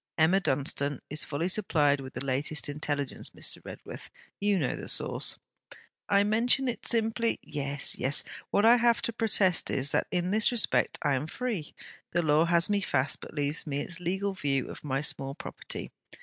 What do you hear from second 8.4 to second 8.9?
What I